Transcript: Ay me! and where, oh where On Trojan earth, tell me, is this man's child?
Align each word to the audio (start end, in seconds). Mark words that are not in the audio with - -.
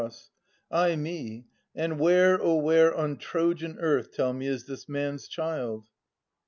Ay 0.71 0.95
me! 0.95 1.45
and 1.75 1.99
where, 1.99 2.41
oh 2.41 2.55
where 2.55 2.91
On 2.91 3.17
Trojan 3.17 3.77
earth, 3.77 4.11
tell 4.13 4.33
me, 4.33 4.47
is 4.47 4.65
this 4.65 4.89
man's 4.89 5.27
child? 5.27 5.85